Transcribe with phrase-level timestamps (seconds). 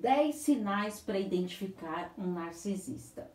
[0.00, 3.30] 10 sinais para identificar um narcisista.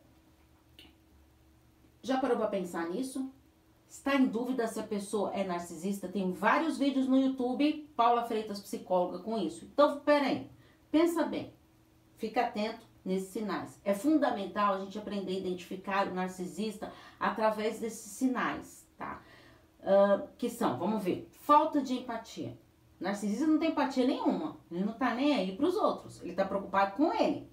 [2.01, 3.31] Já parou para pensar nisso?
[3.89, 6.07] Está em dúvida se a pessoa é narcisista?
[6.07, 9.65] Tem vários vídeos no YouTube, Paula Freitas, psicóloga, com isso.
[9.65, 10.49] Então, peraí,
[10.91, 11.53] pensa bem,
[12.17, 13.79] fica atento nesses sinais.
[13.83, 19.21] É fundamental a gente aprender a identificar o narcisista através desses sinais, tá?
[19.81, 22.57] Uh, que são, vamos ver, falta de empatia.
[23.03, 26.45] Narcisista não tem empatia nenhuma, ele não tá nem aí para os outros, ele tá
[26.45, 27.51] preocupado com ele.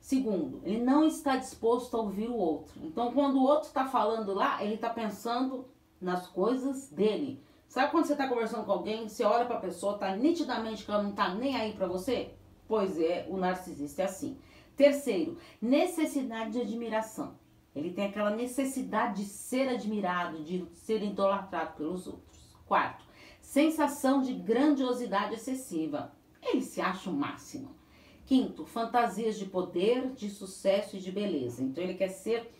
[0.00, 2.80] Segundo, ele não está disposto a ouvir o outro.
[2.84, 5.66] Então, quando o outro está falando lá, ele está pensando
[6.00, 7.42] nas coisas dele.
[7.66, 10.90] Sabe quando você está conversando com alguém, você olha para a pessoa, tá nitidamente que
[10.90, 12.34] ela não tá nem aí para você?
[12.68, 14.38] Pois é, o narcisista é assim.
[14.76, 17.34] Terceiro, necessidade de admiração.
[17.74, 22.56] Ele tem aquela necessidade de ser admirado, de ser idolatrado pelos outros.
[22.66, 23.04] Quarto,
[23.52, 26.10] sensação de grandiosidade excessiva.
[26.40, 27.76] Ele se acha o máximo.
[28.24, 31.62] Quinto, fantasias de poder, de sucesso e de beleza.
[31.62, 32.50] Então ele quer ser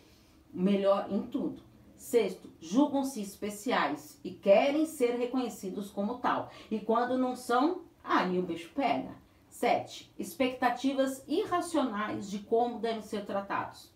[0.53, 1.63] melhor em tudo.
[1.97, 6.51] Sexto, julgam-se especiais e querem ser reconhecidos como tal.
[6.69, 9.15] E quando não são, aí o bicho pega.
[9.49, 13.91] Sete, expectativas irracionais de como devem ser tratados.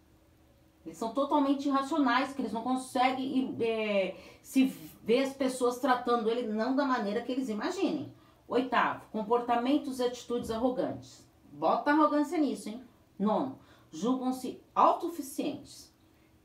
[0.88, 4.66] Eles são totalmente irracionais, que eles não conseguem é, se
[5.04, 8.14] ver as pessoas tratando ele não da maneira que eles imaginem.
[8.48, 11.28] Oitavo, comportamentos e atitudes arrogantes.
[11.52, 12.82] Bota arrogância nisso, hein?
[13.20, 13.60] Nono,
[13.92, 15.94] julgam-se autossuficientes.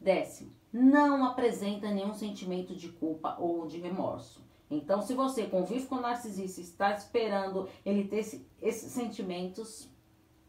[0.01, 4.45] Décimo, não apresenta nenhum sentimento de culpa ou de remorso.
[4.69, 9.89] Então, se você convive com o narcisista e está esperando ele ter esse, esses sentimentos,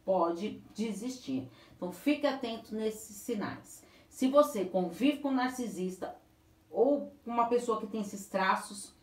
[0.05, 1.49] pode desistir.
[1.75, 3.83] Então, fique atento nesses sinais.
[4.09, 6.15] Se você convive com um narcisista
[6.69, 8.93] ou uma pessoa que tem esses traços,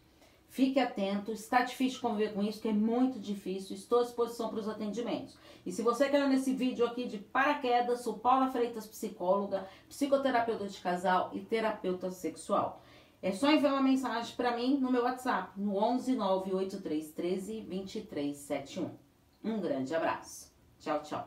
[0.48, 1.32] fique atento.
[1.32, 3.74] Está difícil conviver com isso, que é muito difícil.
[3.74, 5.36] Estou à disposição para os atendimentos.
[5.64, 10.80] E se você quer nesse vídeo aqui de paraquedas, sou Paula Freitas, psicóloga, psicoterapeuta de
[10.80, 12.82] casal e terapeuta sexual.
[13.22, 18.90] É só enviar uma mensagem para mim no meu WhatsApp, no 11 983 13 2371.
[19.44, 20.49] Um grande abraço.
[20.80, 21.22] 悄悄